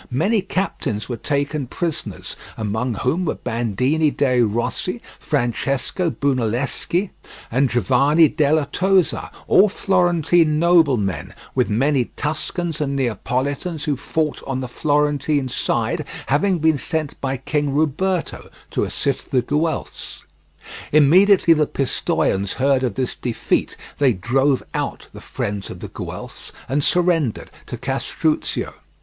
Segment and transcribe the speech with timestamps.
[0.09, 7.11] Many captains were taken prisoners, among whom were Bandini dei Rossi, Francesco Brunelleschi,
[7.51, 14.59] and Giovanni della Tosa, all Florentine noblemen, with many Tuscans and Neapolitans who fought on
[14.59, 20.23] the Florentine side, having been sent by King Ruberto to assist the Guelphs.
[20.91, 26.51] Immediately the Pistoians heard of this defeat they drove out the friends of the Guelphs,
[26.67, 28.73] and surrendered to Castruccio.